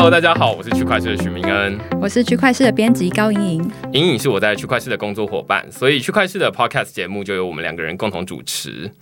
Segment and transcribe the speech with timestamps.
[0.00, 3.70] Hello，大家好，我是区块市的许明恩，我是区块市的编辑高莹莹。
[3.90, 8.92] 莹莹是我在区块市的工作伙伴，所以区块市的 Podcast 节目就由我们两个人共同主持。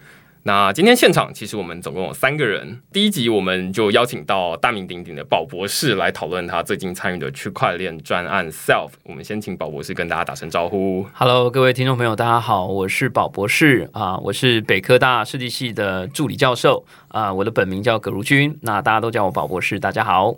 [0.44, 2.80] 那今天现场其实我们总共有三个人。
[2.90, 8.92] 第一集我们就邀请到大名鼎鼎的宝博士来讨论他最近参与的区块链专案 Self。
[9.02, 11.04] 我们先请宝博士跟大家打声招呼。
[11.12, 19.78] Hello，各位听众朋友，大家好，我是宝博士啊，我是北科大设计系的助理教授啊，我的本名叫葛如君，那大家都叫我宝博士。
[19.78, 20.36] 大家好。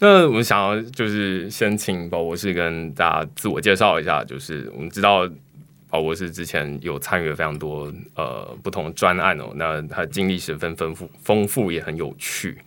[0.00, 5.28] 那我们想要就是先请宝博士跟大家自我介绍一下，就是我们知道。
[5.90, 12.58] 宝博士之前有参与了非常多呃不同专案哦，那他经历十分丰富，丰富也很有趣。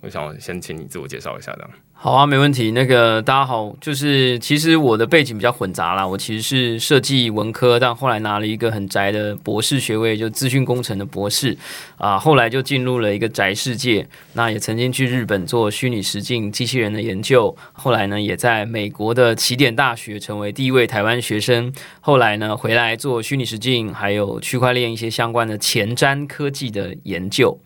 [0.00, 1.70] 我想先请你自我介绍一下，这样。
[2.00, 2.70] 好啊，没问题。
[2.70, 11.58] 那个大家好，就是其实我的背景比较混杂啦，我其实是设计文科，但后来拿了一个很宅的博士学位，就资讯工程的博士
[11.96, 12.16] 啊。
[12.16, 17.56] 后来就进入了一个宅世界，那也曾经去日本做虚拟实境机器人的研究。
[17.72, 21.72] 后来呢，也在美国的起点大学成为第一位台湾学生。
[22.00, 27.58] 后来呢，回来做虚拟实境还有区块链一些相关的前瞻科技的研究。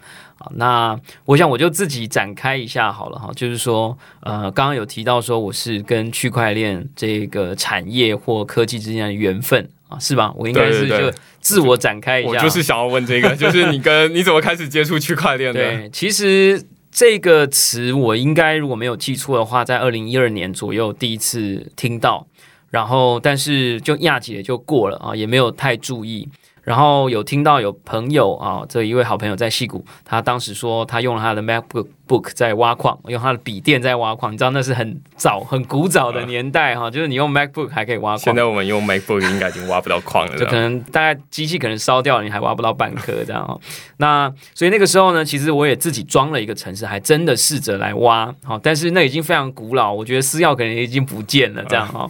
[0.54, 10.32] 那我想我就自己展开一下好了哈，就是说，呃，刚刚有提到说我是跟区块链这个产业或科技之间的缘分啊，是吧？
[10.36, 12.28] 我应该是就自我展开一下。
[12.30, 15.60] 我就是想要问这个，就是你跟你怎么开始接触区块链的？
[15.60, 22.26] 对，其实这个词我应该如果没有记错的话，在二零一二年左右第一次听到，
[22.70, 26.28] 然后但是就亚姐就过了啊，也没有太注意。
[26.62, 34.32] 然后有听到有朋友啊，这一位好朋友在戏谷，他当时说他用了他的 MacBook Book 在挖矿，用他的笔电在挖矿。
[34.32, 38.18] 你知道那是很早、很古早的年代哈，就是你用 MacBook 还可以挖矿。
[38.18, 43.60] 现在我们用 MacBook 应该已经挖不到矿了，就可能大概机器可能烧掉了，你还挖不到半颗这样哦。
[43.96, 48.32] 那所以那个时候呢，其实我也自己装了一个城市，还真的试着来挖。
[48.44, 52.08] 好，但是那已经非常古老，我觉得私钥可能已经不见了这样哈。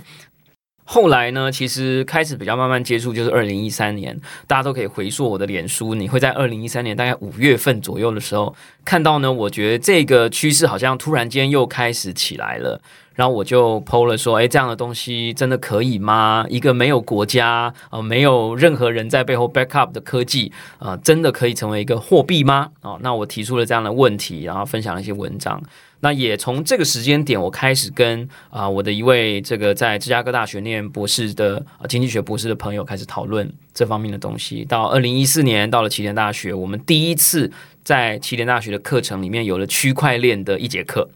[0.92, 4.14] 后来呢，其实开始比较慢慢接触，就是二零一三年，
[4.46, 8.54] 大家都可以回溯我的脸书，你会在二零一三年大概五月份左右的时候
[8.84, 9.32] 看到呢。
[9.32, 12.78] 我觉得这个趋势好像突然间又开始起来了，
[13.14, 16.44] 然后我就 PO 了说：“哎，这样的东西真的可以吗？
[16.50, 25.58] 一个没有国家呃，没有任何人在背后 backup 的科技啊，真的可以成为一个货币吗？”哦，那我提出了这样的问题，然后分享了一些文章。
[26.04, 34.64] 那也从这个时间点，我开始跟啊我的一位这个在芝加哥大学念博士的经济学博士的朋友开始讨论这方面的东西。
[34.64, 37.52] 到二零一四年，到了起点大学，我们第一次
[37.84, 41.08] 在起点大学的课程里面有了区块链的一节课，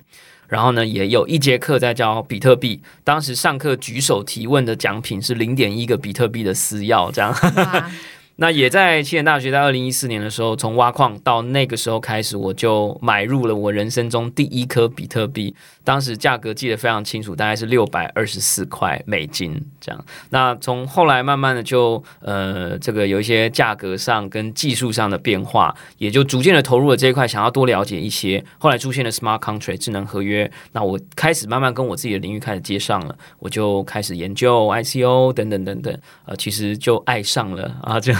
[0.46, 2.80] 然后呢，也有一节课在教比特币。
[3.02, 7.34] 当时上课举手提问的奖品是零点一个比特币的私钥，这样。
[8.38, 15.54] 那也在七点大学，在二零一四年的时候，从挖矿到那个时候开始，我就买入了我人生中第一颗比特币。
[15.86, 20.04] 当时价格记得非常清楚，大概是六百二十四块美金这样。
[20.30, 28.44] 那从后来慢慢的就呃，这个有一些价格上跟技术上的变化，也就逐渐的投入了这一块，想要多了解一些。
[28.58, 38.12] 后来出现了 smart contract 智能合约，那我开始慢慢跟我自己的领域开始接上了，我就开始研究 ICO 等等等等，呃，其实就爱上了啊，就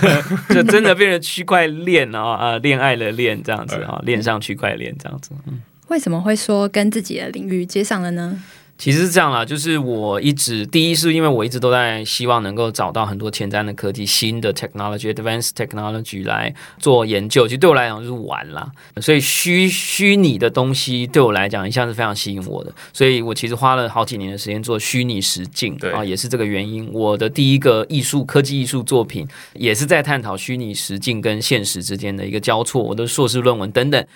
[0.51, 5.61] 就真的变成区块链啊啊，恋爱的恋这样子啊， 恋上区块链这样子，嗯。
[5.89, 8.43] 为什么会说跟自己的领域接上了呢？
[8.79, 17.49] 其实是这样啦，就是我一直第一是因为我一直都在希望能够找到很多前瞻的科技、新的 technology、advanced technology 来做研究。
[17.49, 18.71] 其实对我来讲就是玩啦，
[19.01, 22.75] 所以虚虚拟的东西对我来讲一向是非常吸引我的。
[22.93, 26.87] 所以我其实花了好几年的时间做虚拟实境啊，也是这个原因。
[26.93, 32.83] 我的第一个艺术科技艺术作品也是在探讨虚拟实境跟现实之间的一个交错。
[32.83, 34.07] 我的硕士论文等等。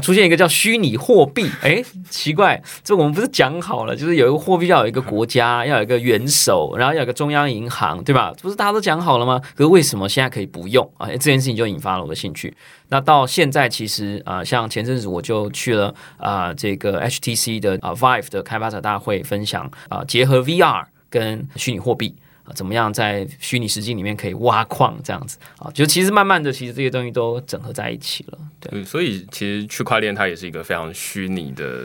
[0.00, 8.32] 出现一个叫虚拟货币，哎，奇怪，这我们不是讲好了，就是有一个货币要有一个国家，要有一个元首，然后要有个中央银行，对吧？
[8.40, 9.40] 不是大家都讲好了吗？
[9.54, 11.08] 可是为什么现在可以不用啊？
[11.08, 12.54] 这件事情就引发了我的兴趣。
[12.88, 22.14] 那到现在，其实啊，像前阵子我就去了啊，这个 HTC 的啊 Vive 的开发者大会，分享啊，结合 VR 跟虚拟货币。
[22.54, 25.70] 怎么样在虚拟实境里面可以挖矿这样子啊？
[25.72, 28.38] 就其实慢慢的，其实这些东西都整合在一起了。
[28.60, 31.84] 对，所以其实区块链它也是一个非常虚拟的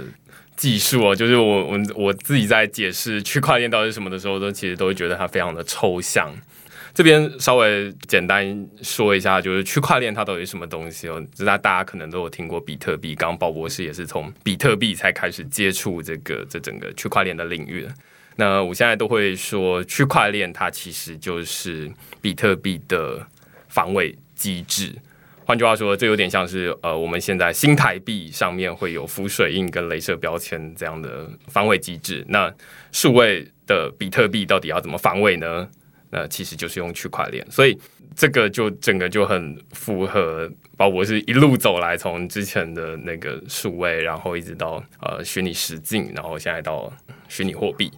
[0.55, 1.15] 技术哦。
[1.15, 6.31] 就是我我我自己在解释区块链到底是什么的时候，都其实都会觉得它非常的抽象。
[6.93, 11.25] 这边稍微简单说一下，就是区块链它到底是什么东西哦？
[11.33, 17.87] 知道大家可能都有听过比特币，刚刚鲍博士也是从比特币才开始接触这个这整个区块链的领域。
[18.38, 21.92] 那我现在都会说，区块链它其实就是
[22.22, 23.25] 比特币的
[23.68, 24.95] 防伪机制。
[25.45, 32.24] 换句话说，这有点像是呃，我们现在新台币上面会有浮水印跟镭射标签这样的防伪机制。
[32.30, 32.54] 那
[32.92, 35.68] 数位的比特币到底要怎么防伪呢？
[36.10, 37.78] 那其实就是用区块链，所以
[38.16, 46.92] 这个就整个就很符合包博士一路走来，从之前的那个数位，然后一直到呃虚拟实境，然后现在到
[47.28, 47.92] 虚拟货币。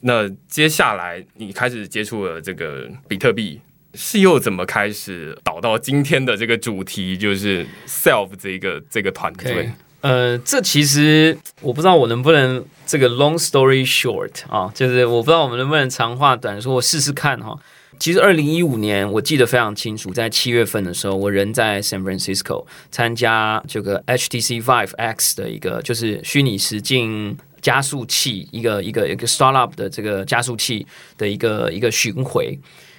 [0.00, 3.60] 那接下来你开始接触了这个比特币。
[3.98, 9.70] 是又怎么开始导到今天的这个主题，就是 self 这个这个团队？
[10.02, 17.58] 呃，这其实我不知道我能不能这个 long story short 啊，就是我不知道我们能不能长话短说，我试试看哈。
[17.98, 30.86] 其实二零一五年我记得非常清楚，在七月份的时候，我人在 San Francisco 参加这个 HTC Vive X 的一个就是虚拟实境加速器一个一个一个 startup 的这个加速器
[31.18, 32.56] 的一个一个巡回。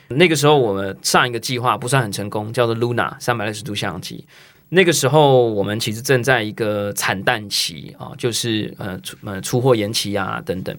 [0.09, 4.25] 那个时候我们上一个计划不算很成功，叫做 Luna 三百六十度相机。
[4.67, 10.77] 那个时候我们其实正在一个惨淡期啊，就是呃出呃出货延期啊等等。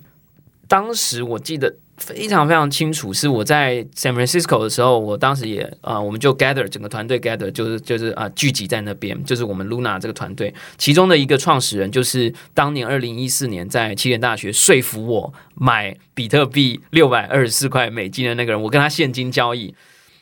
[0.69, 1.75] 当时我记得。
[1.99, 19.75] 非常非常清楚，是我在 San Francisco 的时候，我当时也啊，我们就 gather 整个团队 gather 就是就是啊聚集在那边，就是我们 Luna 这个团队，其中的一个创始人就是当年二零一四年在七点大学说服我买比特币六百二十四块美金的那个人，我跟他现金交易。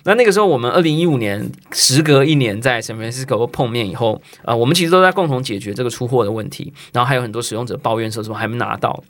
[0.05, 9.02] 那那个时候我们二零一五年时隔一年在 San Francisco 碰面以后，啊，我们其实都在共同解决这个出货的问题，然后还有很多使用者抱怨说什么还没拿到。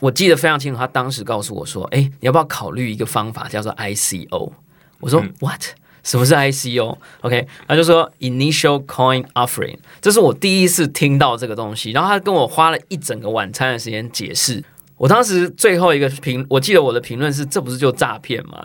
[0.00, 4.52] 我记得非常清楚，他当时告诉我说：“哎，你要不要考虑一个方法，叫做 ICO？”
[5.00, 5.62] 我说：“What？
[6.02, 14.64] 什么是 ICO？”OK，他就说：“Initial Coin Offering。”这是我第一次听到这个东西，然后他跟我花了一整个晚餐的时间解释。
[15.00, 18.62] 我当时最后一个评，我记得我的评论是：这不是就诈骗吗？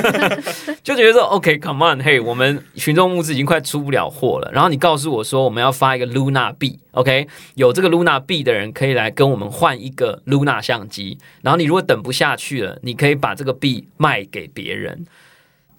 [0.84, 4.50] 就觉得说：“OK，Come on，嘿，我们群众募资已经快出不了货了。
[4.52, 11.16] 然后你告诉我说，我们要发一个 Luna 币，OK，有这个 Luna 币的人可以来跟我们换一个 Luna 相机。
[11.40, 15.06] 然后你如果等不下去了，你可以把这个币卖给别人。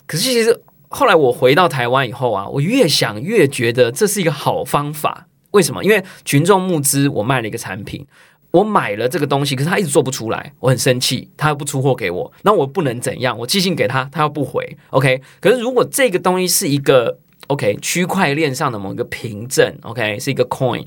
[0.08, 5.28] 可是其实后来我回到台湾以后啊，我越想越觉得这是一个好方法。
[5.52, 5.84] 为什么？
[5.84, 8.08] 因为群众募资，我卖了一个产品。
[8.52, 13.38] 我买了这个东西，可是他一直做不出来，我很生气，他又不出货给我，那我不能怎样？
[13.38, 15.22] 我寄信给他，他又不回，OK？
[15.42, 20.86] 可是如果这个东西是一个 OK 区块链上的某一个凭证，OK 是一个 coin，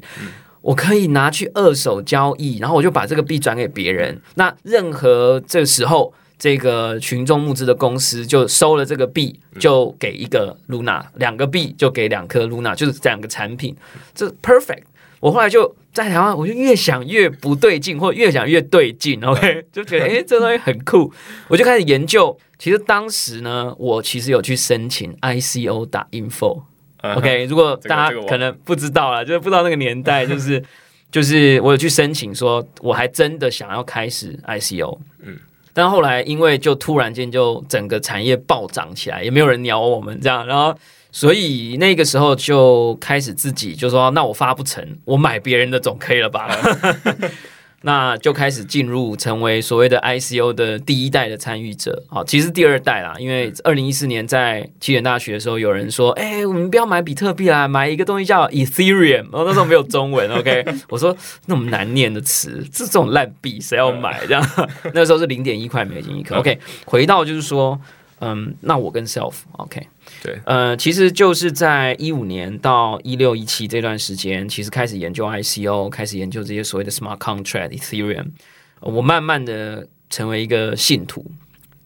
[0.63, 4.21] 我可以拿去二手交易，然后我就把这个币转给别人。
[4.35, 13.77] 那任何这时候，这个群众募资的公司就收了这个币，就给一个 Luna，两个币就给两颗 Luna，就是这两个产品，
[14.15, 14.85] 这 perfect。
[15.21, 21.13] 我后来就在台湾，我就越想越不对劲，或越想越对劲， OK，就觉得哎，这东西很酷，
[21.49, 22.37] 我就开始研究。
[22.59, 27.45] 其实当时呢，我其实有去申请 ICO 打 info，OK。
[27.45, 30.63] 如果大家可能不知道啦，就是不知道那个年代， 就是
[31.11, 35.39] 就是我有去申请，说我还真的想要开始 ICO，嗯。
[35.75, 40.75] 但后来因为就突然间就整个产业暴涨起来，也没有人鸟我们这样，然后。
[41.13, 46.49] 所以那个时候就开始自己就说，那我发不成，我买别人的总可以了吧？
[47.83, 52.05] 那就开始进入成为所谓的 ICO 的第一代的参与者。
[52.09, 59.23] 好，其实第二代啦，因为二零一四年在起点大学的时候，有人说，哎，我们不要买比特币啦，买一个东西叫 Ethereum。
[59.23, 60.63] 然后那时候没有中文，OK？
[60.91, 64.27] 我说那么难念的词，这种烂币谁要买？
[64.27, 64.47] 这样
[64.93, 66.37] 那时候是零点一块美金一颗。
[66.37, 67.81] OK，回到就是说。
[68.21, 69.87] 嗯，那我跟 self，OK，
[70.23, 78.27] 对，呃，其实就是在一五年到一六一七这段时间，其实开始研究 ICO，开始研究这些所谓的 smart contract Ethereum，
[78.81, 81.31] 我慢慢的成为一个信徒，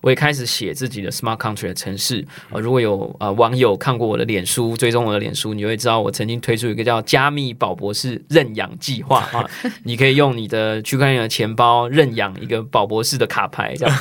[0.01, 2.27] 我也开始写自己的 smart contract 的程式。
[2.51, 9.49] 呃，如果有呃网友看过我的脸书，追踪我的脸书，你会知道我曾经推出一个叫加密宝博士认养计划 啊，
[9.85, 13.99] 你可以用你的区块链的钱包认养一个宝博士的卡牌，这样，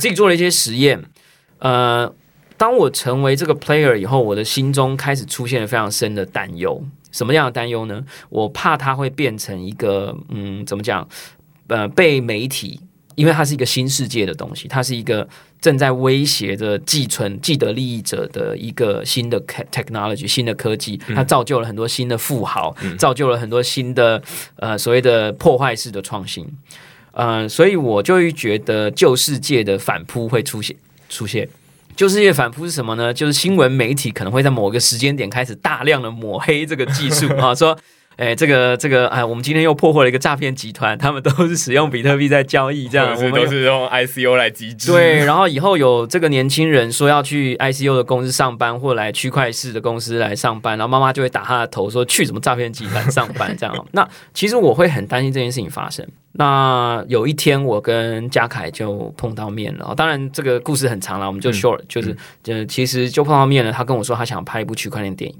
[0.00, 1.00] 自己做了一些实验。
[1.58, 2.12] 呃，
[2.56, 6.82] 当我成为这个 player 以后，我的心中开始出现了非常深的担忧。
[7.12, 8.04] 什么样的担忧呢？
[8.28, 11.08] 我怕它会变成一个，嗯，怎么讲？
[11.68, 12.78] 呃，被媒体，
[13.14, 15.26] 因为它是一个新世界的东西，它是一个
[15.60, 19.40] 正在威胁着寄存既得利益者的一个新的
[19.72, 24.22] technology，新的科技，它造就了很多新的富豪，造就了很多新的
[24.56, 26.46] 呃所谓的破坏式的创新。
[27.12, 30.76] 嗯，所以我就会觉得旧世界的反扑会出现。
[31.08, 31.48] 出现
[31.94, 33.14] 旧世界反扑是什么呢？
[33.14, 37.78] 就是新闻媒体可能会在某个时间点开始大量的抹黑这个技术 啊，说
[38.16, 44.90] 哎，这个这个，哎，我们今天又破获了一个诈骗集团，他们都是使用比特币在交易，这样我们都是用 ICO 来集资。
[44.90, 53.86] 对，然后以后有这个年轻人说要去 ICO 的公司上班，或来区块市的公司来上班，然后妈妈就会打他的头说去什么诈骗集团上班这样。
[53.92, 56.06] 那其实我会很担心这件事情发生。
[56.38, 63.70] 那有一天我跟嘉凯就碰到面了，当然这个故事很长了，我们就 short，就是呃，其实就碰到面了。
[63.70, 65.36] 他跟我说他想拍一部区块链电影。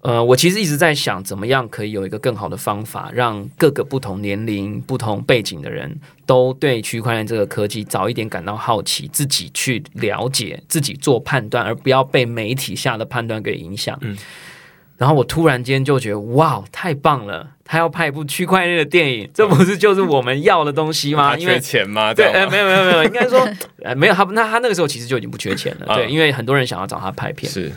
[0.00, 13.98] 呃，我其实一直在想，怎么样可以有一个更好的方法，让各个不同年龄、不同背景的人都对区块链这个科技早一点感到好奇，自己去了解，自己做判断，而不要被媒体下的判断给影响。
[14.02, 14.16] 嗯。
[14.96, 17.50] 然后我突然间就觉得，哇，太棒了！
[17.64, 21.36] 他要拍一部区块链的电影，这不是就是我们要的东西吗？
[21.36, 22.12] 因为钱吗？
[22.12, 23.48] 对，没有没有没有，应该说，
[23.84, 25.94] 呃，没有他，那他那个时候其实就已经不缺钱了。
[25.94, 27.50] 对，因为很多人想要找他拍片。
[27.50, 27.72] 是。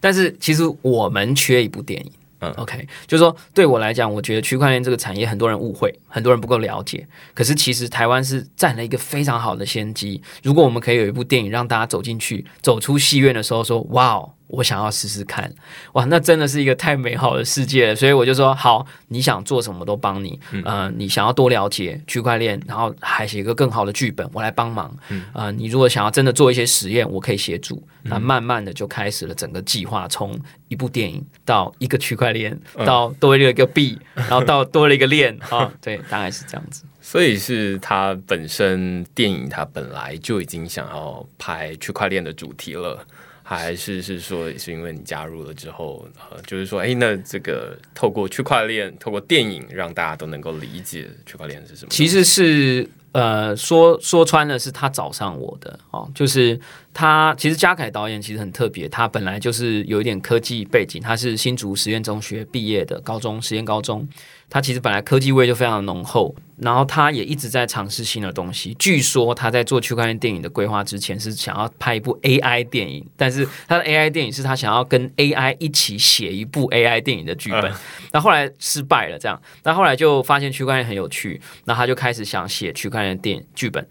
[0.00, 2.10] 但是其实我们缺一部电影，
[2.40, 7.06] 嗯，OK，就是说对我来讲，我觉得区块链这个产业很多人误会，很多人不够了解。
[7.34, 10.22] 可是其实台湾是占了一个非常好的先机。
[10.42, 14.32] 如果我们可以有一部电影让大家走进去，走出戏院的时候说，哇哦。
[14.48, 15.52] 我想要试试看，
[15.92, 24.96] 哇，那真的是一个太美好的世界了，所以我就说好，你想做什么都帮你，呃，你想要多了解区块链，然后还写一个更好的剧本，我来帮忙，
[25.32, 30.38] 啊，你如果想要真的做一些实验，我可以协助，那慢慢的就开始了整个计划，从
[30.68, 36.84] 一部电影到一个区块链，到多了一个币，然后到多了一个链啊， 对，大概是这样子。
[37.00, 43.04] 所以是他本身电影，他本来就已经想要拍区块链的主题了。
[43.48, 51.88] 还是是说，是因为你加入了之后，呃，就是说，哎，那这个透过区块链，透过电影，让大家都能够理解区块链是什么？
[51.88, 56.58] 其实是，呃，说说穿了，是他找上我的哦，就是
[56.92, 64.08] 他其实嘉凯导演其实很特别，他本来就是有一点科技背景，他是新竹实验中学毕业的高中实验高中。
[64.48, 68.74] 他其实本来科技味就非常浓厚，然后他也一直在尝试新的东西。
[68.78, 77.72] 据说他在做区块链电影的规划之前，是想要拍一部 AI 电影，但是他的 AI 电影是他想要跟 AI 一起写一部 AI 电影的剧本。
[78.12, 83.86] 那后来失败了，这样，那后来就发现区块链很有趣，那他就开始想写区块链电影剧本。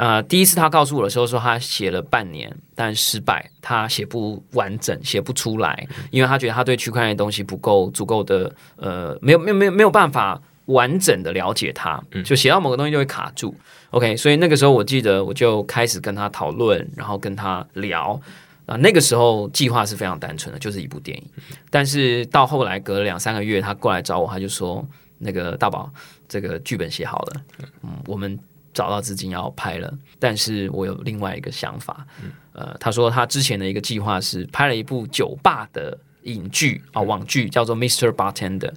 [0.00, 13.54] 呃，第一次他告诉我的时候说，他写了半年，但失败，他写不完整，写不出来，因为他觉得他对区块链的东西不够足够的，呃，没有没有没有没有办法完整的了解它，就写到某个东西就会卡住。
[13.90, 18.18] OK，所以那个时候我记得我就开始跟他讨论，然后跟他聊
[18.64, 21.24] 啊，那个时候计划是非常单纯的，就是一部电影。
[21.68, 24.82] 但是到后来隔了两三个月，他过来找我，他就说
[25.18, 25.92] ：“那个大宝，
[26.26, 27.42] 这个剧本写好了，
[27.82, 28.38] 嗯，我们。”
[28.72, 32.06] 找到资金要拍了，但是我有另外一个想法。
[32.52, 38.10] 呃，他说他之前的一个计划是拍了一部酒吧的影剧啊，网剧叫做《Mr.
[38.12, 38.72] Bartender》。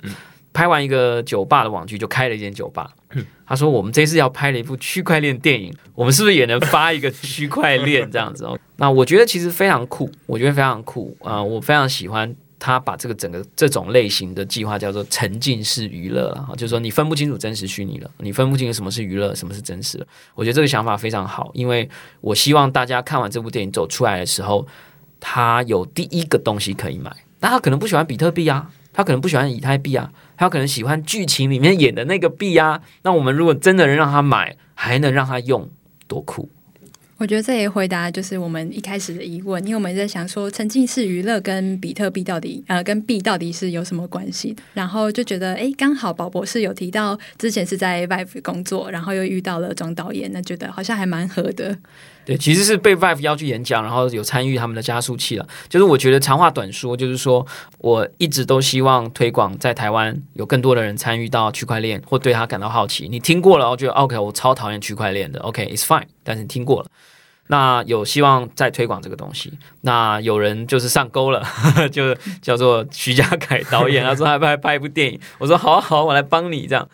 [0.53, 2.93] 拍完一个酒吧的网剧，就开了一间酒吧。
[3.43, 12.35] 他说：“我们这次要拍了一部区块链电影，我们是不是也能发一个区块链这样子？”哦，那我觉得其实非常酷，我觉得非常酷啊，我非常喜欢。
[12.65, 20.08] 他把这个整个这种类型的计划叫做沉浸式娱乐了，就是说你分不清楚真实虚拟了，你分不清楚什么是娱乐，什么是真实了。
[20.34, 21.89] 我觉得这个想法非常好，因为
[22.22, 24.65] 我希望大家看完这部电影走出来的时候，
[25.20, 27.13] 他有第一个东西可以买。
[27.41, 32.82] 那他可能不喜欢比特币啊，他可能不喜欢以太币啊，他可能喜欢剧情里面演的那个币啊。
[33.01, 35.70] 那我们如果真的能让他买，还能让他用，
[36.08, 36.48] 多酷！
[37.23, 44.53] 我觉得这也回答就是我们一开始的疑问，因为我们在想说沉浸式娱乐跟比特币到底呃跟币到底是有什么关系？
[44.73, 51.77] 然后就觉得哎，刚好宝博士有提到之前是在 Vive 工作，然后又遇到了庄导演，那觉得好像还蛮合的。
[52.25, 55.47] 对，其实是被 Vive 邀去演讲，然后有参与他们的加速器了。
[55.69, 63.07] 就是我觉得长话短说，就是说我一直都希望推广在台湾有更多的人参与到区块链，或对他感到好奇。
[63.07, 66.89] 你听过了，我觉得 OK，我超讨厌区块链的，OK，It's fine，但是你听过了。
[67.47, 71.43] 那有希望再推广这个东西，那有人就是上钩了，
[71.91, 76.88] 就叫做徐家凯导演，他说 他拍拍一部电影，我说好好，我来帮你这样。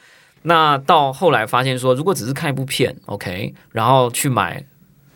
[0.44, 4.64] 那到后来发现说，如果只是看一部片，OK，然后去买，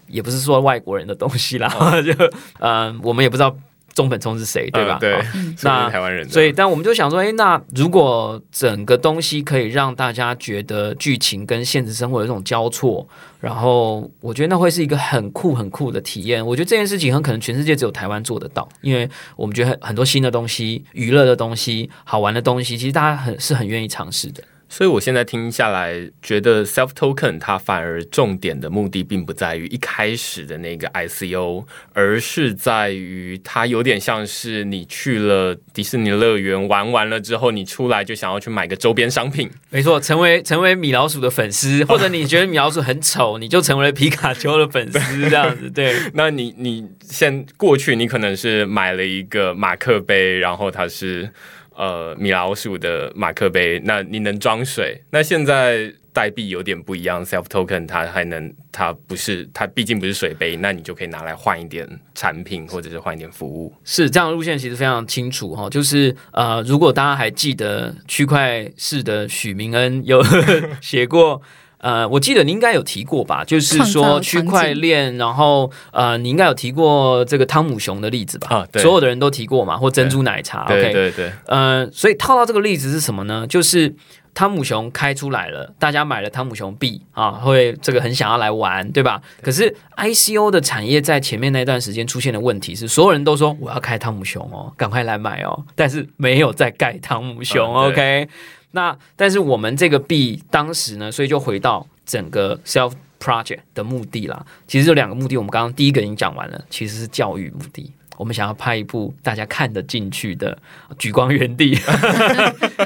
[0.07, 1.69] 也不是说外国人的东西啦，
[2.01, 2.13] 就
[2.59, 3.55] 嗯，我们也不知道。
[3.93, 4.97] 中本聪是谁，对吧？
[4.99, 5.19] 对，
[5.61, 6.27] 那台湾人。
[6.27, 13.07] 所以，但我们就想说，哎，那如果整个东西可以让大家觉得剧情跟现实生活有一种交错，
[13.39, 16.45] 然后我觉得那会是一个很酷、很酷的体验。
[16.45, 24.43] 我觉得这件事情很可能全世界只有台湾做得到，因为我们觉得很多新的东西、娱乐的东西、好玩的东西，其实大家很是很愿意尝试的。
[24.73, 31.63] 所以我现在听下来，觉得 self token 它反而重点的目的并不在于一开始的那个 ICO，
[31.93, 39.47] 而是在于它有点像是你去了迪士尼乐园玩完了之后，你出来就想要去买个周边商品。
[39.69, 45.69] 没错，成为成为米老鼠的粉丝，或者你觉得米老鼠很丑，你就成为了皮卡丘的粉丝，这样子。
[45.69, 51.29] 对， 那你你现过去，你可能是买了一个马克杯，然后它是。
[51.75, 55.01] 呃，米老鼠的马克杯，那你能装水？
[55.11, 63.73] 那现在代币有点不一样，self token 它还能，它不是，它毕竟不是水杯，那你就可以拿来换一点产品，或者是换一点服务。
[63.83, 70.23] 是这样，路线其实非常清楚哈，就是呃，如果大家还记得区块市的许明恩有
[70.81, 71.41] 写过。
[71.83, 73.43] 呃，我记得你应该有提过吧？
[73.43, 78.47] 就是说区块链，然后呃，你应该有提过这个汤姆熊的例子吧？
[78.55, 80.65] 啊，对，所有的人都提过嘛，或珍珠奶茶。
[80.65, 81.29] 对对对。
[81.45, 83.45] 呃，所以套到这个例子是什么呢？
[83.45, 83.93] 就是
[84.33, 89.21] 汤姆熊开出来了，大家买了汤姆熊币啊，会这个很想要来玩，对吧？
[89.41, 97.73] 可是 ICO 的产业在前面那段时间出现的问题是，所有人都说我要开汤姆熊哦，赶快来买哦，但是没有在盖汤姆熊。
[97.73, 98.29] OK。
[98.75, 104.45] 那但是我们这个币当时呢，所以就回到整个 self project 的目的啦。
[104.67, 107.91] 其实有两个目的，我们刚刚第一个已经讲完了，其实是教育目的。
[108.15, 110.55] 我们想要拍一部大家看得进去的
[110.97, 111.75] 《举光原地》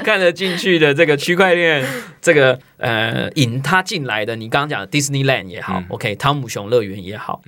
[0.04, 1.84] 看得进去的这个区块链，
[2.20, 4.34] 这个呃引他进来的。
[4.36, 7.42] 你刚刚讲的 Disneyland 也好，OK，汤姆熊乐园也好。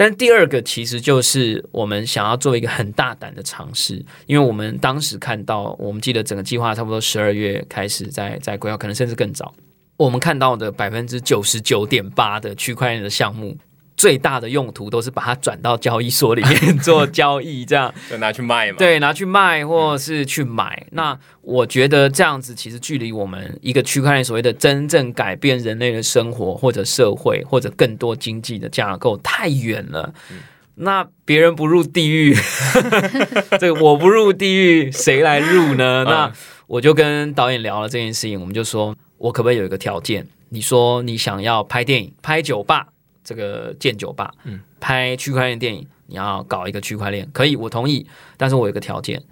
[0.00, 9.52] 但第二个其实就是我们想要做一个很大胆的尝试，因为我们当时看到，我们记得整个计划差不多十二月开始在在规划，可能甚至更早。
[9.98, 13.54] 我们看到的百分之九十九点八的区块链的项目。
[14.00, 18.78] 最大的用途都是把它转到交易所里面做交易，这样 就拿去卖嘛？
[18.78, 20.86] 对，拿去卖或是去买。
[20.92, 30.14] 那我觉得这样子其实距离我们一个区块链所谓的真正改变人类的生活或者社会或者更多经济的架构太远了。
[30.76, 32.34] 那别人不入地狱，
[33.60, 36.04] 这个我不入地狱，谁来入呢？
[36.04, 36.32] 那
[36.66, 40.26] 我就跟导演聊了这件事情，我们就说我可不可以有一个条件？
[40.48, 42.86] 你说你想要拍电影，拍酒吧。
[43.30, 48.04] 这个建酒吧，嗯，拍区块链电影，你要搞一个区块链，可以，我同意。
[48.36, 49.22] 但是我有个条件，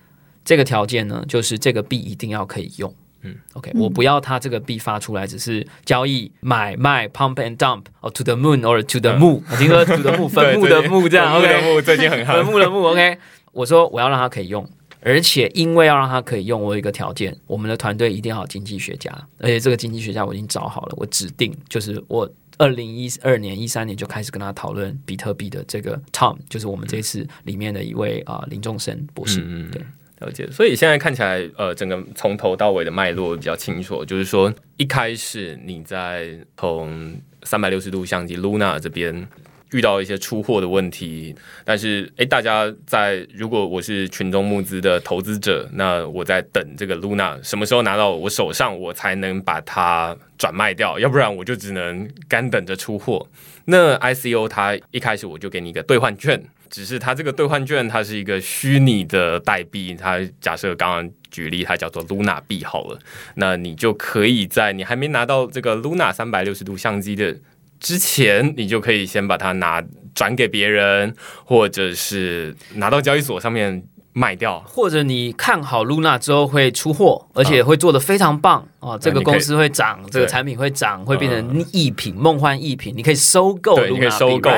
[0.44, 13.18] 这个条件呢，就是这个币一定要可以用，嗯，OK，我不要它这个币发出来只是交易买卖，pump and dump，哦，to the moon or to the moon，我听说 to the moon， 坟墓的墓这样，OK，最近很坟墓的墓，OK，
[13.50, 14.64] 我说我要让它可以用，
[15.00, 22.30] 而且因为要让它可以用，我有一个条件，我们的团队一定要经济学家，而且这个经济学家我已经找好了，我指定就是我。
[22.58, 29.40] 二零一二年、一三年就开始跟他讨论比特币的这个 Tom，就是我们这次里面的一位啊林仲生博士。
[29.44, 29.82] 嗯，对，
[30.18, 30.50] 了解。
[30.50, 34.04] 所以现在看起来，呃，整个从头到尾的脉络比较清楚。
[34.04, 39.26] 就是说，一开始你在从三百六十度相机 Luna 这边。
[39.72, 53.26] 遇到一些出货的问题，但是诶，大家在如果我是群众募资的投资者，那我在等这个 Luna 什么时候拿到我手上，我才能把它转卖掉，要不然我就只能干等着出货。
[53.66, 62.98] 那 ICO 它一开始我就给你一个兑换券，只是它这个兑换券它是一个虚拟的代币，它假设刚刚举例它叫做 Luna 币好了，
[63.34, 67.36] 那你就可以在你还没拿到这个 Luna 三百六十度相机的。
[67.80, 69.82] 之前你就可以先把它拿
[70.14, 71.14] 转给别人，
[71.44, 84.50] 或者是拿到交易所上面卖掉，或者你看好 Luna 之后会出货，而且会做的非常棒哦，这个公司会涨，这个产品会涨，会变成异品，梦幻异品，你可以收购，你可以收购，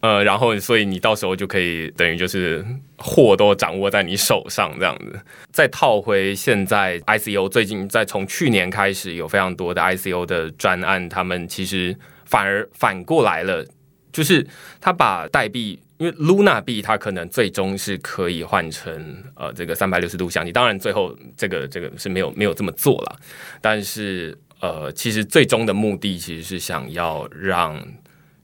[0.00, 2.64] 呃，然后所以你到时候就可以等于就是
[2.96, 5.20] 货都掌握在你手上这样子。
[5.50, 11.96] 再套回现在 ICO，最近在从去年开始有非常多的 ICO 的专案，他们其实。
[12.32, 13.62] 反而反过来了，
[14.10, 14.46] 就是
[14.80, 23.20] 他把代币，因为 Luna 币它可能最终是可以换成呃这个三百六十度相机，当然最后这个这个是没有没有这么做了，
[23.60, 27.78] 但是呃其实最终的目的其实是想要让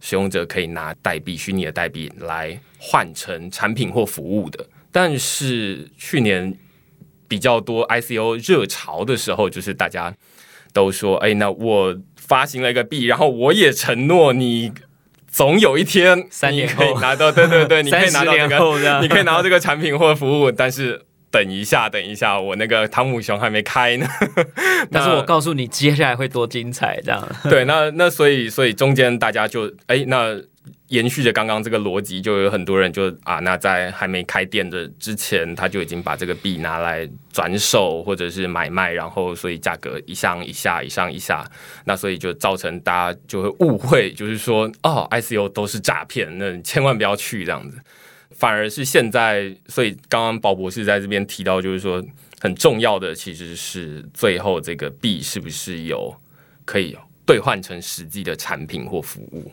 [0.01, 6.55] 使用者可以拿代币虚拟的代币来换成产品或服务的，但是去年
[7.27, 10.14] 比较多 ICO 热潮的时候，就是大家
[10.74, 11.98] 都说，哎，那我。
[12.28, 14.70] 发行了一个币，然后我也承诺你，
[15.26, 20.52] 总有一天三年可以拿到，对对对， 你可以拿到这个，你可以拿到这个产品或服务。
[20.52, 24.06] 但是等一下，等一下，我那个汤姆熊还没开呢。
[24.92, 27.28] 但是我告诉你，接下来会多精彩，这样。
[27.48, 30.38] 对，那那所以所以中间大家就哎，那
[30.88, 41.44] 延续着刚刚这个逻辑，就有很多人就啊，那在还没开店的之前，他就已经把这个币拿来转手或者是买卖，然后所以价格一上一下，一上一下，
[41.85, 47.79] 那所以就造成大家就会误会，就是说哦， ICO 都是诈骗，那千万不要去这样子。
[48.31, 52.03] 反而是现在，所以刚刚宝博士在这边提到，就是说
[52.40, 56.14] 很重要的其实是最后这个币是不是有
[56.64, 56.96] 可以
[57.27, 59.51] 兑换成实际的产品或服务。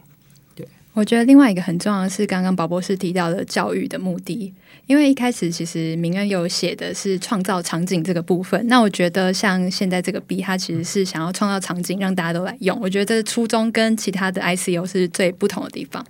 [0.95, 4.53] 我觉得另外一个很重要的是，刚刚宝博士提到的教育的目的，
[4.88, 8.65] 因为一开始其实明恩有写的是创造场景这个部分。
[8.67, 12.79] 那我觉得像现在这个 B，它其实是想要创造场景，让大家都来用。
[12.79, 16.05] 我觉得初衷跟其他的 I C U 是最不同的地方。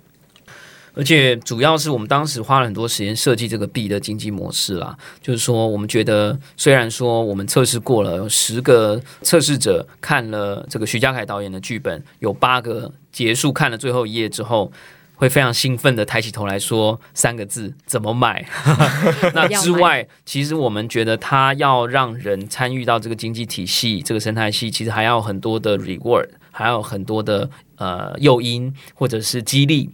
[0.94, 14.70] 而且主要是我们当时花了很多时间设计这个币的经济模式啦，就是说我们觉得，虽然说我们测试过了，有十个测试者看了这个徐家凯导演的剧本，有八个结束看了最后一页之后，
[15.14, 18.46] 会非常兴奋的抬起头来说三个字：怎么 买？
[19.32, 29.88] 那之外，其实我们觉得他要让人参与到这个经济体系、这个生态系，其实还要很多的 reward，还有很多的呃诱因或者是激励。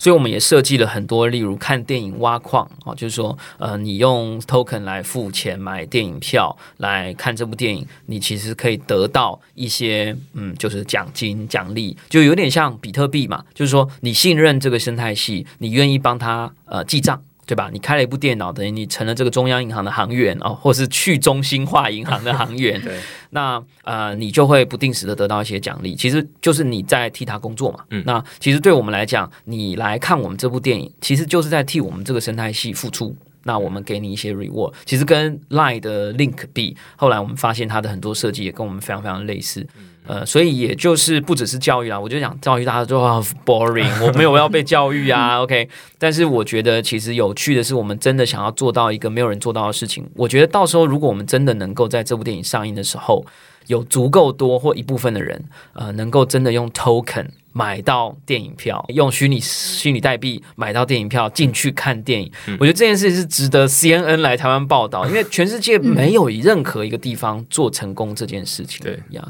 [0.00, 17.22] 所以我们也设计了很多，例如看电影挖矿啊，就是说，呃，你用 token 来付钱买电影票来看这部电影，你其实可以得到一些，嗯，就是奖金奖励，就有点像比特币嘛，就是说你信任这个生态系，你愿意帮他呃记账。
[17.50, 17.68] 对吧？
[17.72, 22.78] 你开了一部电脑，等于你成了这个中央银行的行员哦，或是去中心化银行的行员。
[22.86, 22.96] 对，
[23.30, 27.80] 那呃，你就会不定时的得到一些奖励，其实就是你在替他工作嘛。
[27.90, 33.16] 嗯，那其实对我们来讲，你来看我们这部电影，其实就是在替我们这个生态系付出。
[33.42, 39.66] 那我们给你一些 reward，其实跟 Line 的 Link 币，后来我们发现它的很多设计也跟我们非常非常类似。
[40.06, 45.40] 呃，所以也就是不只是教育啊，我就想教育大家都很 boring，我没有要被教育啊。
[45.44, 50.08] OK，但是我觉得其实有趣的是，我们真的想要做到一个没有人做到的事情。
[50.14, 53.24] 我觉得到时候如果我们真的能够在这部电影上映的时候，
[53.66, 68.82] 有足够多或一部分的人，呃，能够真的用 token 买到电影票，用虚拟虚拟代币买到电影票进去看电影，我觉得这件事是值得 CNN 来台湾报道，因为全世界没有任何一个地方做成功这件事情。
[68.82, 69.22] 对呀。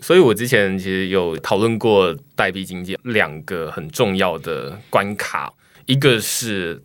[0.00, 5.52] 所以，我之前其实有讨论过代币经济两个很重要的关卡，
[5.86, 6.80] 一个是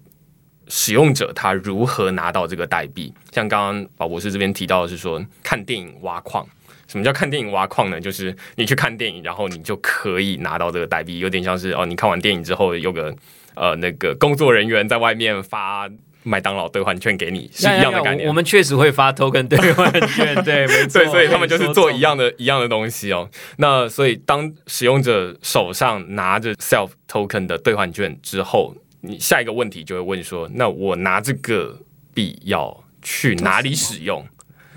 [0.67, 3.13] 使用者他如何拿到这个代币。
[3.31, 6.43] 像刚刚宝博士这边提到的是说，看电影挖矿。
[6.87, 8.01] 什么叫看电影挖矿呢？
[8.01, 13.15] 就是你去看电影，然后你就可以拿到这个代币，有点像是哦，你看完电影之后，有个
[13.53, 15.87] 呃那个工作人员在外面发。
[16.23, 23.29] 麦当劳兑换券给你是一样的概念，我们确实会发 token 兑换券， 对，没错，所以他们就是做一样的一样的东西哦。
[23.57, 31.77] 那所以当使用者手上拿着 self token 的兑换券之后，你下一个问题就会问说：那我拿这个
[32.13, 34.25] 币要去哪里使用？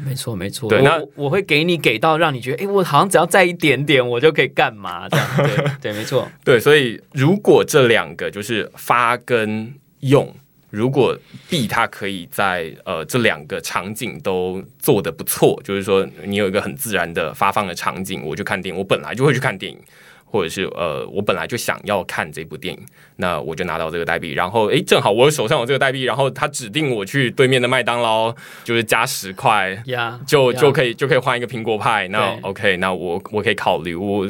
[0.05, 0.69] 没错，没错。
[0.69, 5.09] 对，那我会给你给到让你觉得，哎，我好像只要再一点点，我就可以干嘛？
[5.09, 5.27] 这样，
[5.81, 6.29] 对，对，没错。
[6.45, 10.35] 对，所以如果这两个就是发跟用。
[10.77, 19.79] 如果 B 它可以在呃这两个场景都做的不错，就是说你有一个很自然的发放的场景，我去看电影，我本来就会去看电影，
[20.27, 22.81] 或者是呃我本来就想要看这部电影，
[23.17, 28.31] 那我就拿到这个代币，然后诶正好我手上有这个代币，然后他指定我去对面的麦当劳，
[28.63, 29.83] 就是加十块，
[30.27, 34.29] 就就可以就可以换一个苹果派，那 OK，那我我可以考虑，我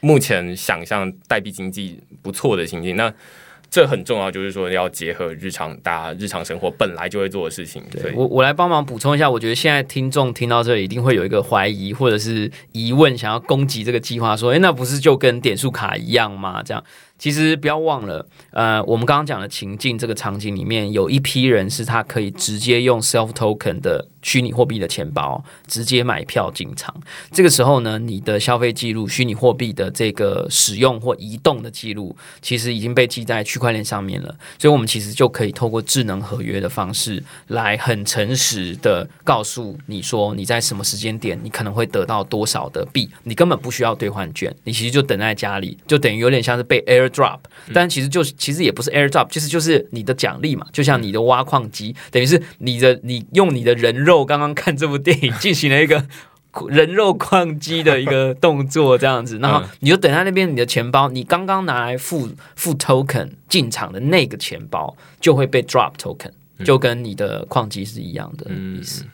[0.00, 3.14] 目前想象代币经济不错的情景，那。
[3.76, 7.82] 这很重要，就是说要结合日常大家日常生活本来就会做的事情。
[7.90, 9.30] 对我，我来帮忙补充一下。
[9.30, 16.82] 我觉得现在听众听到这里，一定会有一个怀疑或者是疑问，想要攻击这个计划，说：“诶，那不是就跟点数卡一样吗？”这样。
[17.18, 26.92] 其实不要忘了，呃，我们刚刚讲的情境这个场景里面，有一批人是他可以直接用 self token 的虚拟货币的钱包直接买票进场。
[27.30, 34.34] 这个时候呢，你的消费记录、虚拟货币的这个使用或移动的记录，其实已经被记在区块链上面了。
[34.58, 47.38] 所以，我们其实就可以透过智能合约的方式来很诚实的告诉你说，你在什么时间点，你可能会得到多少的币，你根本不需要兑换券，你其实就等在家里，就等于有点像是被 air Drop，
[47.72, 56.06] 但其实就是其实也不是 Air Drop，其实就是你的奖励嘛，就像你的挖矿机，等于是你的你用你的人肉刚刚看这部电影 进行了一个
[56.68, 66.30] 人肉矿机的一个动作，这样子，然后你就等在那边，你的钱包，你刚刚拿来付付 token 进场的那个钱包就会被 drop token，
[66.64, 69.04] 就跟你的矿机是一样的意思。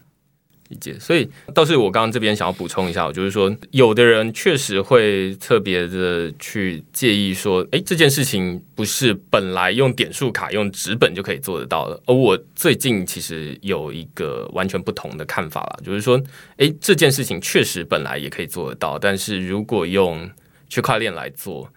[0.73, 0.99] 理解。
[0.99, 12.01] 所以倒是我刚刚这边想要补充一下，就是说，有的人确实会特别的去介意说，哎，这件事情不是本来用点数卡、用纸本就可以做得到的。
[12.07, 16.19] 而我最近其实有一个完全不同的看法了，就是说，
[16.57, 20.31] 哎，这件事情确实本来也可以做得到，但是如果用
[20.69, 21.69] 区块链来做。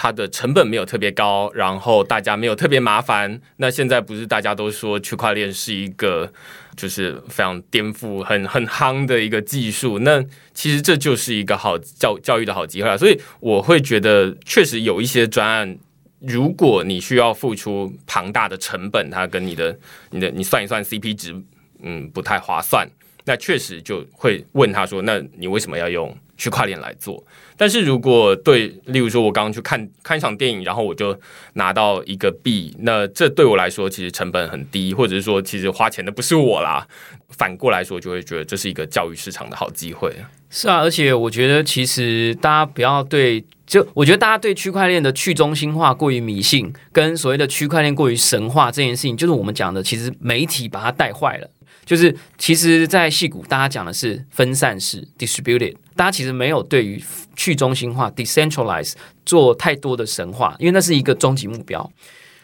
[0.00, 3.40] 它的成本没有特别高，然后大家没有特别麻烦。
[3.56, 6.32] 那现在不是大家都说区块链是一个
[6.76, 9.98] 就是非常颠覆、很很夯的一个技术？
[9.98, 12.96] 那其实这就是一个好教教育的好机会啊！
[12.96, 15.76] 所以我会觉得，确实有一些专案，
[16.20, 19.76] 如果你需要付出庞大的成本，它跟你的、
[20.12, 21.34] 你的、你算一算 CP 值，
[21.82, 22.88] 嗯，不太划算。
[23.24, 27.22] 那确实就会问他说：“那你为什么要用区块链来做？”
[27.58, 31.18] 但是如果对，例如说我刚刚去看看一场电影，然后我就
[31.54, 36.86] 拿到一个币，那这对我来说其实成本很低，或者是说其实花钱的不是我啦。
[37.30, 40.10] 反过来说，就会觉得这是一个教育市场的好机会。
[40.48, 51.50] 是啊，而且我觉得其实大家不要对，就我觉得大家对区块链的去中心化过于迷信，跟所谓的区块链过于神话这件事情，就是我们讲的，其实媒体把它带坏了。
[51.88, 57.02] 就是其实，在戏股，大家讲的是分散式 （distributed），大家其实没有对于
[57.34, 58.92] 去中心化 （decentralized）
[59.24, 61.90] 做太多的神话，因为那是一个终极目标。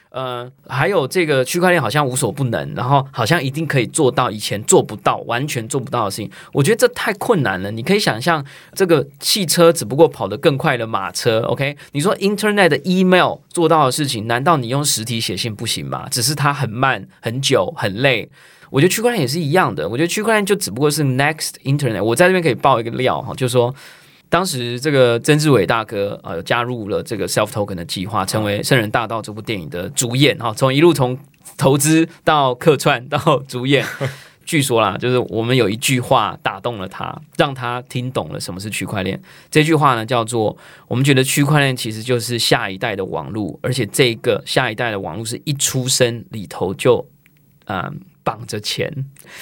[0.09, 6.31] 呃，还有这个区块链好像无所不能，然后好像一定可以做到以前做不到、完全做不到的事情。
[6.55, 7.71] 我觉得这太困难了。
[7.71, 8.43] 你可以想象，
[8.75, 11.41] 这个汽车只不过跑得更快的马车。
[11.43, 16.09] OK，你说 Internet 的 email 做到的事情，难道你用实体写信不行吗？
[16.09, 18.31] 只是它很慢、很久、很累。
[18.75, 19.89] 我觉得区块链也是一样的。
[19.89, 22.03] 我觉得区块链就只不过是 next internet。
[22.03, 23.73] 我在这边可以爆一个料哈，就是说，
[24.29, 30.53] 当时这个曾志伟大哥啊，加入了这个 self token 的计划，成为《圣人大道》这部电影的主演哈。
[30.53, 31.17] 从一路从
[31.57, 33.87] 投资到客串到主演，
[34.45, 39.23] 据说啦，就是我们有一句话打动了他，让他听懂了什么是区块链。
[39.53, 40.57] 这句话呢，叫做：
[40.89, 47.07] 我们觉得区块链其实就是下一代的网络，而且这个下一代的网络是一出生里头就
[47.67, 48.01] 嗯。
[48.25, 48.93] 绑着钱，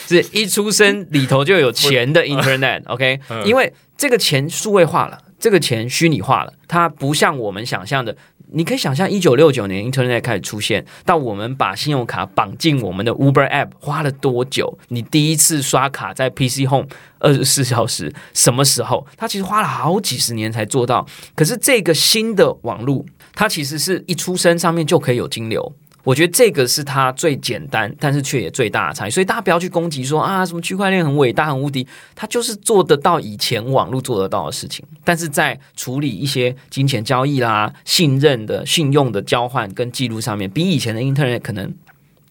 [0.07, 3.21] 是一出生里头就有钱的 Internet，OK？
[3.47, 8.15] 因为这个钱数位化了，这个钱虚拟化了，它不像我们想象的。
[8.55, 14.79] 你可以想象，一九六九年 Internet 开始出现，到我们把信用卡绑进我们的 Uber App 花了多久？
[14.89, 16.87] 你第一次刷卡在 PC Home
[17.19, 19.07] 二十四小时什么时候？
[19.17, 21.07] 它其实花了好几十年才做到。
[21.35, 25.75] 可是这个新的网络，它其实是一出生上面就可以有金流。
[26.05, 29.11] 我觉得这个是它最简单，但是却也最大的差异。
[29.11, 34.85] 所以大家不要去攻击说啊，什么区块链很伟大、很无敌，它就是做得到以前网络做得到的事情。
[35.05, 41.73] 但是在处理一些金钱交易啦、信任的、信用的交换跟记录上面，比以前的 Internet 可能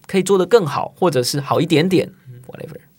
[0.06, 2.10] 可以做得更好，或者是好一点点。
[2.46, 2.91] Whatever。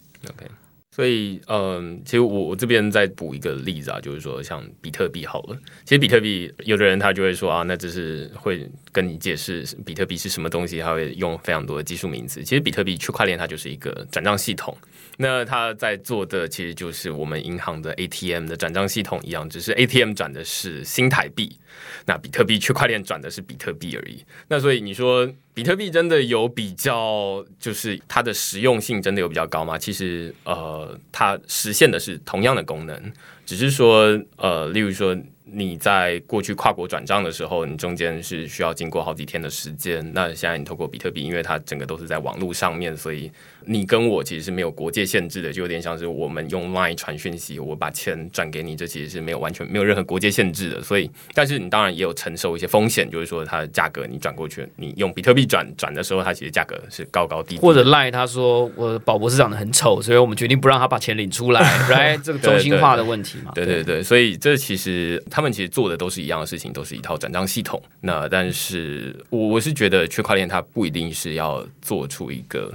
[0.96, 5.58] 所以，嗯，其实我我这边再补一个例子啊，就是说像比特币好了。
[5.84, 12.44] 其实比特币，有的人他就会说啊，那只是会跟你解释比特币是什么东西，他会用非常多的技术名词。
[12.44, 14.78] 其实比特币区块链它就是一个转账系统。
[15.18, 21.58] 那他在做的其实就是我们银行的 ATM 的转账系统一样，只是 ATM 转的是新台币，
[22.06, 24.24] 那比特币区块链转的是比特币而已。
[24.48, 29.78] 那所以你说比特币真的有比较，就是它的实用性真的有比较高吗？
[29.78, 33.14] 其实呃，它实现的是同样的功能，
[33.46, 35.16] 只是说呃，例如说。
[35.56, 40.04] 你在过去跨国转账的时候，你中间是需要经过好几天的时间。
[40.12, 43.32] 那现在你透过比特币，因为它整个都是在网络上面，所以
[43.66, 50.82] 你跟我其实是没有国界限制的，就有点像是我们用 Line 传讯息，我把钱转给你，这其实是没有完全没有任何国界限制的。
[50.82, 57.62] 所以，但是你当然也有承受一些风险，就是说它的价格你转过去，你用比特币转转的时候，它其实价格是高高低低。
[57.62, 63.52] 或者 Line 他说我宝博士长得很丑，所以我们决定不让他把钱领出来，来这个中心化的问题嘛？
[63.56, 65.22] 对对对，所以这其实。
[65.30, 67.82] 他们其实做的都是一样的事情，都是一套转账系统。
[68.02, 72.72] 那但是，我我是觉得区块链它不一定是要做出一个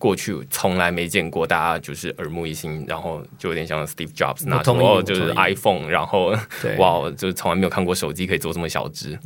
[0.00, 6.34] 过去从来没见过，大家就是耳目一新，然后就有点像 Steve Jobs 那种哦，就是 iPhone，然后
[6.78, 9.18] 哇，就是从来没有看过手机可以做这么小只。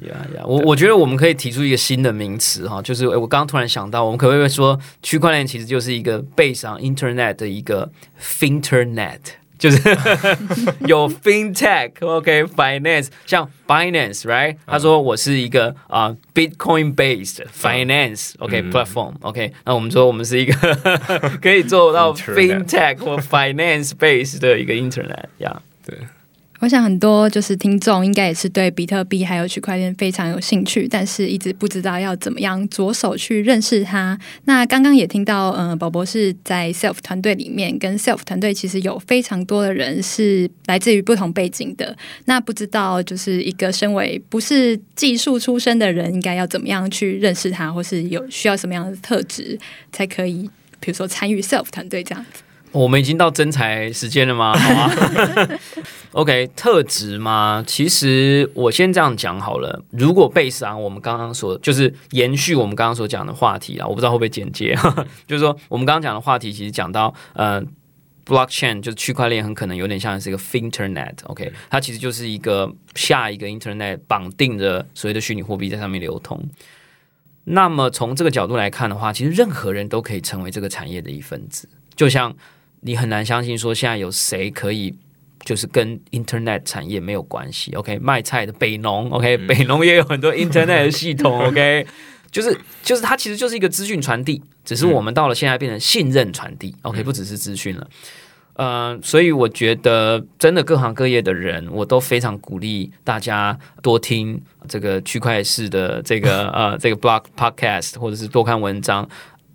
[0.45, 9.21] 我我觉得我们可以提出一个新的名词哈，就是我刚刚突然想到，我们可不可以说区块链其实就是一个背上 Internet 的一个 Finternet。
[9.58, 9.78] 就是
[10.88, 14.56] 有 fintech，OK，finance， 像 Binance，right？
[14.65, 19.52] 他说我是一个啊 Bitcoin based finance，OK platform，OK。
[19.65, 20.54] 那我们说我们是一个
[21.41, 25.98] 可以做到 fintech 或 finance based 的一个 internet，呀，对。
[26.64, 34.18] 我想很多就是听众应该也是对比特币还有区块链非常有兴趣，但是一直不知道要怎么样着手去认识它。
[34.46, 41.94] 那刚刚也听到，嗯，宝博士在 Self 团队里面，跟 Self 团队其实有非常多的人是来自于不同背景的。
[42.24, 49.59] 那不知道就是一个身为不是技术出身的人，应该要怎么样去认识他，或是有需要什么样的特质
[49.92, 50.48] 才可以，
[50.81, 52.40] 比如说参与 Self 团队这样子。
[52.75, 54.53] 我们已经到真才时间了吗？
[54.59, 54.91] 好啊。
[56.11, 57.65] OK，特质吗？
[57.67, 59.83] 其实我先这样讲好了。
[59.91, 64.77] 如果背上我们刚刚所，就是延续我们刚刚所讲的话题啊，我不知道会不会简介。
[65.27, 67.61] 就是说，我们刚刚讲的话题，其实讲到呃
[68.25, 71.15] ，blockchain 就是区块链，很可能有点像是一个 internet。
[71.25, 76.41] OK，它其实就是一个下一个 internet 绑定着所谓的虚拟货币在上面流通。
[77.45, 82.35] 那么从这个角度来看的话，其实任何人都可以成为这个产业的一份子，就像。
[82.87, 84.94] 你很难相信说现在有谁可以
[85.42, 91.87] 就是跟 Internet 产业没有关系？OK，卖菜的北农，OK，北农也有很多 Internet 的系统，OK，
[92.31, 97.87] 就是就是它其实就是一个资讯传递，只是我们到了现在变成信任传递，OK，不只是资讯了。
[98.57, 109.09] 呃，所以我觉得真的各行各业的人，我都非常鼓励大家多听这个区块式的这个呃这个 Block Podcast，或者是多看文章。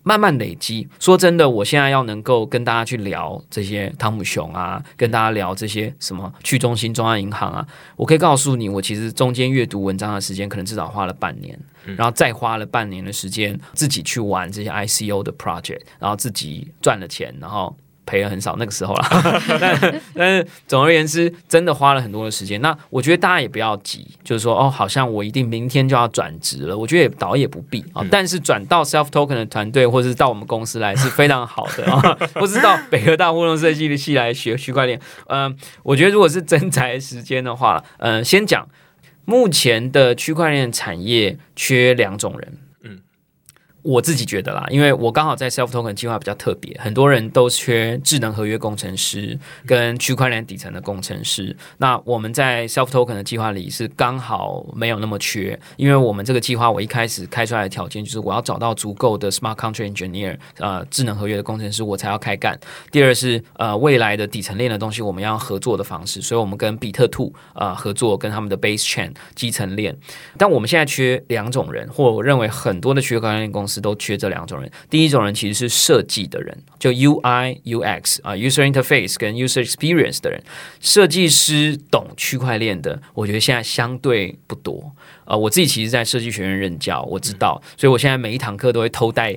[0.04, 0.88] 慢慢累积。
[1.00, 11.60] 说真的，我现在要能够跟大家去聊这些汤姆熊啊，跟大家聊这些什么去中心中央银行啊，我可以告诉你，我其实中间阅读文章的时间可能至少花了半年，
[11.98, 17.76] 然后再花了半年的时间自己去玩这些 ICO 的 project，然后自己赚了钱，然后。
[18.10, 19.08] 赔了很少那个时候了，
[19.62, 22.60] 但但是总而言之，真的花了很多的时间。
[22.60, 26.76] 那我觉得大家也不要急，就是说哦，好像我一定明天就要转职了。
[26.76, 28.04] 我觉得也倒也不必啊。
[28.10, 32.17] 但是转到 Self Token 的团队，或者是到我们公司来是非常好的啊。
[32.34, 35.00] 或是到北科大互动设计的系来学区块链。
[35.28, 38.67] 嗯，我觉得如果是真才时间的话，嗯，先讲
[39.26, 42.58] 目前的区块链产业缺两种人。
[43.82, 51.56] 我自己觉得啦，因为我刚好在 Self Token 计划比较特别，很多人都缺智能合约工程师跟区块链底层的工程师。
[51.78, 62.60] 那我们在 Self Token 的计划里是刚好没有那么缺，因为我们这个计划我一开始开出来的条件就是我要找到足够的 Smart Contract Engineer，呃，智能合约的工程师，我才要开干。
[62.92, 69.98] 第二是呃未来的底层链的东西我们要合作的方式，所以我们跟比特兔呃合作，跟他们的 Base Chain 基层链。
[70.38, 73.69] 但我们现在缺两种人，或我认为很多的区块链公司。
[73.82, 74.72] 都缺这两种人。
[74.90, 80.42] 第一种人其实是设计的人，就 UI UX 啊，user interface 跟 user experience 的人。
[80.80, 84.94] 设计师懂区块链的，我觉得现在相对不多。
[85.26, 89.32] 呃，我自己其实，在设计学院任教，我知道，所以我现在每一堂课都会偷带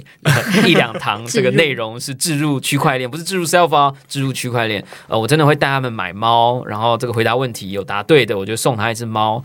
[0.65, 4.83] 一两堂， 这个内容是置入区块链，不是置入 self 啊，置入区块链。
[5.09, 9.45] 呃，我真的会带他们买猫，然后这个回答问题有答对的，我就送他一只猫。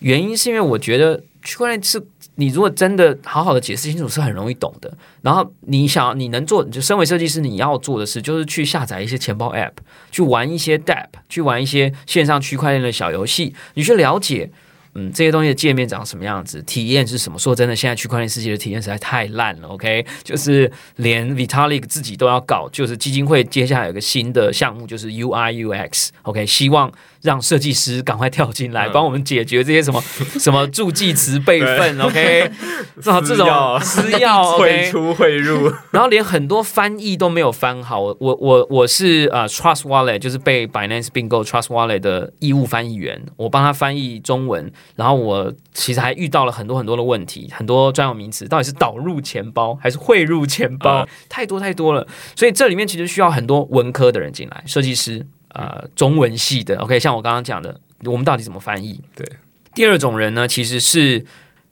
[0.00, 2.02] 原因是因为我觉得区块链是。
[2.36, 4.92] 你如果真的好好的解释清楚，是很容易懂的。
[5.22, 9.74] 然后你想你能做，就身为设计师，你要做的事就是去下载一些钱包 App，
[10.10, 14.50] 去玩一些 Dap，去玩一些线上区块链的小游戏，你去了解。
[14.96, 16.62] 嗯，这些东西的界面长什么样子？
[16.62, 17.36] 体验是什么？
[17.36, 19.66] 说真的，现在区块链世界的体验实在太烂了。
[19.66, 26.10] OK，就是连 Vitalik 自己都要搞，就是基金会接下来有个新的项目，就是 UI UX。
[26.22, 26.92] OK，希望
[27.24, 30.00] 让设计师赶快跳进来，帮我们解决这些什么
[30.38, 31.98] 什么助记词备份。
[31.98, 32.50] OK，
[33.00, 38.00] 这种这种私钥汇 出汇入，然后连很多翻译都没有翻好。
[38.00, 44.70] 我我我是呃 Trust Wallet，就是被 Binance 并购 Trust Wallet 的义务翻译员，我帮他翻译中文。
[44.94, 52.06] 然后我其实还遇到了很多很多的问题，很多专有名词到底是导入钱包还是汇入钱包，太多太多了。
[52.36, 56.76] 所以这里面其实需要很多文科的人进来，设计师，呃，中文系的。
[56.76, 59.00] OK，像我刚刚讲的，我们到底怎么翻译？
[59.16, 59.26] 对。
[59.74, 61.24] 第二种人呢，其实是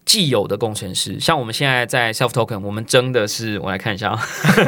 [0.04, 4.18] 既有的工程师，像我们现在在 Self Token，我们争的是，我来看一下，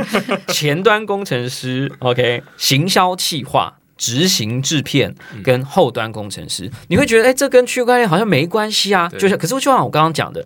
[0.48, 3.78] 前端工程师，OK，行销企划。
[3.96, 9.08] 执行制片跟后端工程师，你会觉得哎，这跟区块链好像没关系啊？
[9.08, 10.44] 就像，可是就像我刚刚讲的。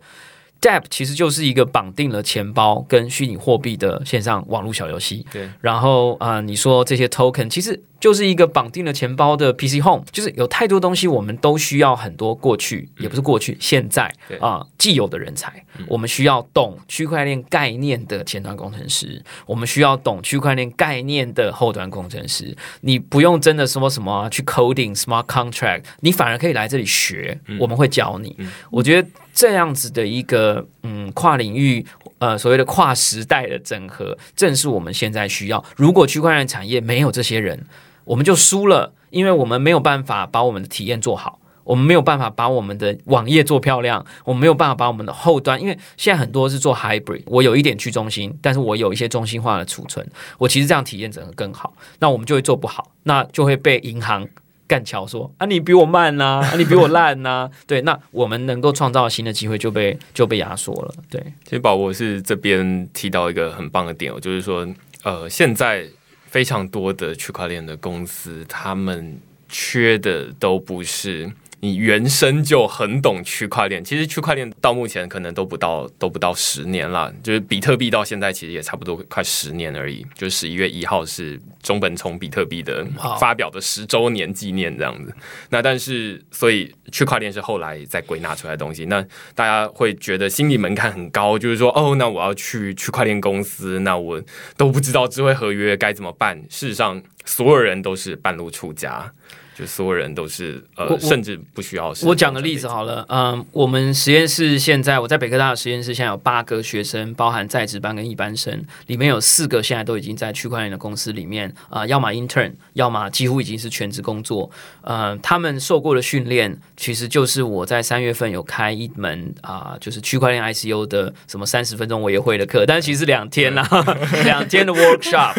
[0.60, 5.24] Dap 其实就是一个绑定了钱包跟虚拟货币的线上网络小游戏。
[5.32, 15.52] 对，然后啊，你说这些 token 其实就是一个绑定了钱包的 PC Home，就是有太多东西，我们都需要很多过去，也不是过去，现在啊既有的人才。
[15.86, 22.56] 我们需要懂区块链概念的前端工程师，我们需要懂区块链概念的后端工程师。
[22.80, 28.36] 你不用真的说什么去 coding smart contract，你反而可以来这里学，我们会教你。
[28.70, 29.08] 我觉得。
[29.34, 31.86] 这样子的一个嗯跨领域
[32.18, 35.64] 呃所谓的跨时代的整合，正是我们现在需要。
[35.76, 37.64] 如果区块链产业没有这些人，
[38.08, 41.38] 我们就输了，因为我们没有办法把我们的体验做好。
[41.64, 50.02] 我们没有办法把我们的网页做漂亮，我们没有办法把我们的后端，因为现在很多是做 hybrid，我有一点去中心，但是我有一些中心化的储存，
[50.38, 54.26] 我其实这样体验整个更好，那我们就会做不好，那就会被银行
[54.66, 60.94] 干桥说啊，你比我慢呐，啊，你比我烂呐， 对，那我们能够创造新的机会就被就被压缩了。
[61.10, 64.66] 对，其实宝博是这边提到一个很棒的点，就是说，
[65.02, 65.86] 呃，现在
[66.28, 69.18] 非常多的区块链的公司，他们
[69.48, 71.32] 缺的都不是。
[71.60, 80.06] 你原生就很懂区块链，其实区块链到目前可能都不到都不到十年了，就是比特币到现在其实也差不多快十年而已。
[80.14, 82.86] 就十一月一号是中本聪比特币的
[83.18, 85.12] 发表的十周年纪念这样子。
[85.50, 89.04] 那但是所以区块链是后来再归纳出来的东西，那
[89.34, 94.22] 大家会觉得心理门槛很高，就是说哦，那我要去区块链公司，那我
[94.56, 96.38] 都不知道智慧合约该怎么办。
[96.48, 99.12] 事实上，所有人都是半路出家。
[99.58, 101.92] 就所有人都是呃，甚至不需要。
[102.04, 114.48] 我讲个例子好了，嗯，我们实验室现在我在北科大的实验室，现在有八个学生，包含在职班跟一般生，里面有四个现在都已经在区块链的公司里面啊，要么 intern，要么几乎已经是全职工作。
[114.82, 123.68] 呃，他们受过的训练，其实就是我在三月份有开一门啊，就是区块链 ICO 的什么三十分钟我也会的课，但是其实两天啦，
[124.22, 125.34] 两天的 workshop，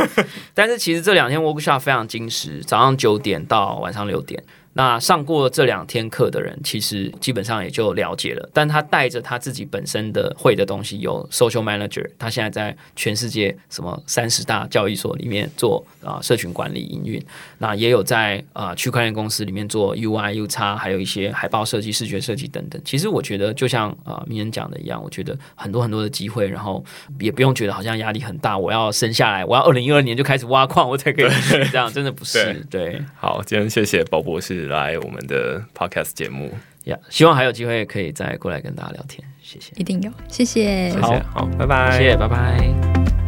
[0.54, 4.09] 但是其实这两天 workshop 非常精实，早上九点到晚上。
[4.10, 4.44] 六点。
[4.80, 8.50] 那上过这两天课的人，其实基本上也就了解了。
[8.54, 17.22] 但他带着他自己本身的会的东西，有 social manager，他现在在全世界什么三十大交易所里面做啊社群管理营运。
[17.58, 22.82] 那也有在啊区块链公司里面做 UI、U 叉，还有一些海报设计、视觉设计等等。
[22.86, 26.82] 其实我觉得，就像啊名人讲的一样，我觉得很多很多的机会，然后
[27.20, 28.58] 也不用觉得好像压力很大。
[28.58, 31.30] 我要生下来，我要二零一二年就开始挖矿，我才可以
[31.70, 32.66] 这样，真的不是。
[32.70, 34.69] 对，好，今天谢谢宝博士。
[34.70, 36.50] 来我们的 podcast 节目。
[36.86, 43.19] 呀，希望还有机会可以再过来跟大家聊天，谢谢，一定有，谢谢，谢谢，好，拜拜，谢谢，拜拜。